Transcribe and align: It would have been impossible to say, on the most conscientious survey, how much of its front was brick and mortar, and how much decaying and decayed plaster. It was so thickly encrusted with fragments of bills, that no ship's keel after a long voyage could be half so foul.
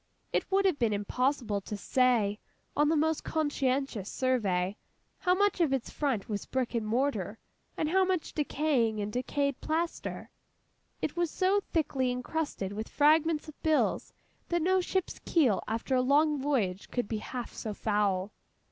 It 0.33 0.49
would 0.51 0.65
have 0.65 0.79
been 0.79 0.93
impossible 0.93 1.61
to 1.61 1.77
say, 1.77 2.39
on 2.75 2.89
the 2.89 2.95
most 2.95 3.23
conscientious 3.23 4.09
survey, 4.09 4.75
how 5.19 5.35
much 5.35 5.61
of 5.61 5.71
its 5.71 5.91
front 5.91 6.27
was 6.27 6.47
brick 6.47 6.73
and 6.73 6.87
mortar, 6.87 7.37
and 7.77 7.87
how 7.87 8.03
much 8.03 8.33
decaying 8.33 8.99
and 8.99 9.13
decayed 9.13 9.61
plaster. 9.61 10.31
It 11.03 11.15
was 11.15 11.29
so 11.29 11.61
thickly 11.71 12.09
encrusted 12.09 12.73
with 12.73 12.89
fragments 12.89 13.47
of 13.47 13.61
bills, 13.61 14.11
that 14.49 14.63
no 14.63 14.81
ship's 14.81 15.19
keel 15.23 15.63
after 15.67 15.93
a 15.93 16.01
long 16.01 16.41
voyage 16.41 16.89
could 16.89 17.07
be 17.07 17.19
half 17.19 17.53
so 17.53 17.71
foul. 17.75 18.31